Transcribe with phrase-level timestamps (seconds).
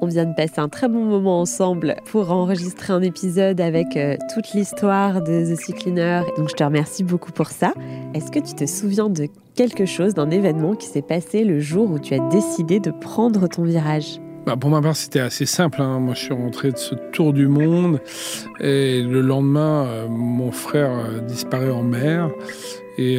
[0.00, 4.16] On vient de passer un très bon moment ensemble pour enregistrer un épisode avec euh,
[4.32, 6.20] toute l'histoire de The Sea Cleaner.
[6.36, 7.72] Donc je te remercie beaucoup pour ça.
[8.14, 9.26] Est-ce que tu te souviens de
[9.56, 13.48] quelque chose, d'un événement qui s'est passé le jour où tu as décidé de prendre
[13.48, 14.20] ton virage?
[14.46, 15.82] Bah, pour ma part, c'était assez simple.
[15.82, 15.98] Hein.
[15.98, 18.00] Moi, je suis rentré de ce tour du monde
[18.60, 22.30] et le lendemain, euh, mon frère euh, disparaît en mer.
[22.98, 23.18] Et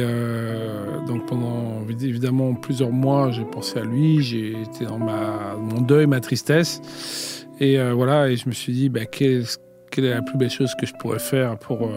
[1.10, 6.06] donc pendant évidemment plusieurs mois, j'ai pensé à lui, j'ai été dans ma, mon deuil,
[6.06, 7.46] ma tristesse.
[7.58, 9.44] Et voilà, et je me suis dit, bah, quelle,
[9.90, 11.90] quelle, est la plus belle chose que je pourrais faire pour,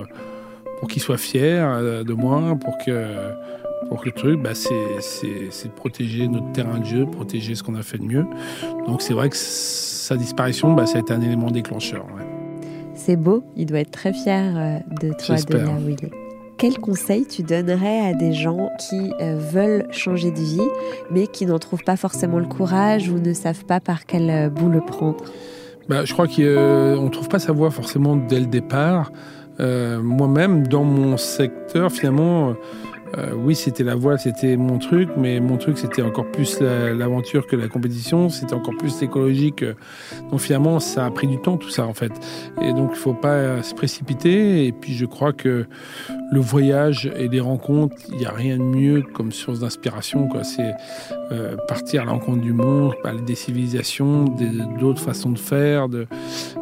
[0.79, 3.05] pour qu'il soit fier de moi, pour que
[3.87, 7.83] pour le truc, bah, c'est de protéger notre terrain de jeu, protéger ce qu'on a
[7.83, 8.25] fait de mieux.
[8.87, 12.05] Donc c'est vrai que sa disparition, bah, ça a été un élément déclencheur.
[12.95, 16.22] C'est beau, il doit être très fier euh, de toi, de là où il est.
[16.63, 20.69] Quel conseil tu donnerais à des gens qui euh, veulent changer de vie,
[21.11, 24.49] mais qui n'en trouvent pas forcément le courage ou ne savent pas par quel euh,
[24.49, 25.25] bout le prendre?
[25.89, 26.33] Bah, Je crois qu'on
[27.03, 29.11] ne trouve pas sa voie forcément dès le départ.
[29.59, 32.55] Moi-même, dans mon secteur, finalement,
[33.17, 37.45] euh, oui, c'était la voile, c'était mon truc, mais mon truc, c'était encore plus l'aventure
[37.45, 39.63] que la compétition, c'était encore plus écologique.
[40.31, 42.11] Donc finalement, ça a pris du temps, tout ça, en fait.
[42.61, 44.65] Et donc, il faut pas se précipiter.
[44.65, 45.67] Et puis, je crois que
[46.33, 50.27] le voyage et les rencontres, il n'y a rien de mieux comme source d'inspiration.
[50.43, 50.73] C'est
[51.31, 54.25] euh, partir à l'encontre du monde, parler des civilisations,
[54.79, 55.89] d'autres façons de faire.
[55.89, 56.07] De...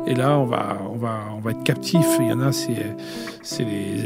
[0.06, 2.06] Et là, on va, on, va, on va être captif.
[2.20, 2.96] Il y en a, c'est,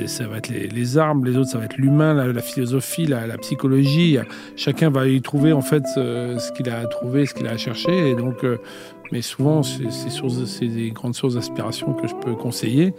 [0.08, 4.18] ça va être les, armes, les autres, ça va être l'humain, la, philosophie, la, psychologie.
[4.56, 8.12] Chacun va y trouver en fait ce qu'il a trouvé, ce qu'il a cherché.
[8.12, 8.58] Et donc, euh,
[9.12, 12.94] mais souvent, c'est des grandes sources d'inspiration que je peux conseiller.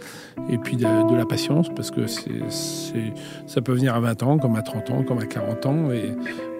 [0.49, 4.61] Et puis de, la patience, parce que ça peut venir à 20 ans, comme à
[4.61, 5.91] 30 ans, comme à 40 ans.
[5.91, 6.11] Et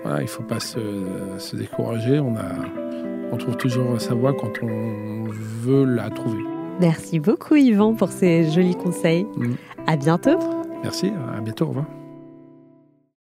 [0.04, 2.20] voilà, il ne faut pas se, décourager.
[2.20, 2.52] On, a,
[3.32, 5.26] on trouve toujours sa voie quand on
[5.62, 6.44] veut la trouver.
[6.80, 9.26] Merci beaucoup, Yvan, pour ces jolis conseils.
[9.36, 9.54] Mm.
[9.88, 10.40] À bientôt.
[10.84, 11.66] Merci, à bientôt.
[11.66, 11.86] Au revoir.